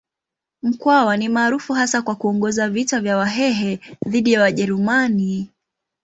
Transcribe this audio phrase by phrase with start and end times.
[0.63, 5.49] Mkwawa ni maarufu hasa kwa kuongoza vita vya Wahehe dhidi ya Wajerumani.